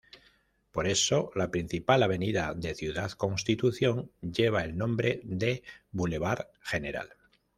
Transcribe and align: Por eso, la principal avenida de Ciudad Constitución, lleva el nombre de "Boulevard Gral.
Por 0.71 0.87
eso, 0.87 1.29
la 1.35 1.51
principal 1.51 2.01
avenida 2.01 2.55
de 2.55 2.73
Ciudad 2.73 3.11
Constitución, 3.11 4.09
lleva 4.21 4.63
el 4.63 4.75
nombre 4.75 5.21
de 5.23 5.61
"Boulevard 5.91 6.47
Gral. 6.71 7.09